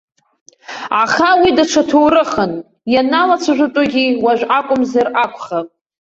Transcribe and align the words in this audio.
Аха 1.01 1.29
уи 1.41 1.49
даҽа 1.57 1.81
ҭоурыхын, 1.89 2.53
ианалацәажәатәугьы 2.93 4.03
уажә 4.23 4.45
акәымзар 4.57 5.07
акәхап. 5.23 5.67